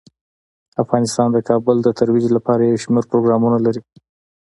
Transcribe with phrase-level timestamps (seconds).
[0.83, 3.81] افغانستان د کابل د ترویج لپاره یو شمیر پروګرامونه لري.